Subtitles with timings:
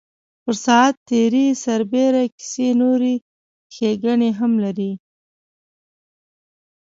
[0.43, 3.13] پر ساعت تېرۍ سربېره کیسې نورې
[3.73, 4.91] ښیګڼې هم لري.